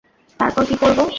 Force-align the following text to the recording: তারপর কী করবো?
তারপর 0.39 0.63
কী 0.65 0.75
করবো? 0.75 1.03